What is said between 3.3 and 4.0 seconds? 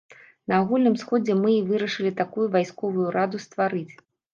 стварыць.